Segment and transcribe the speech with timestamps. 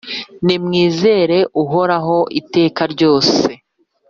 [0.45, 3.37] Nimwizere Uhoraho iteka ryose,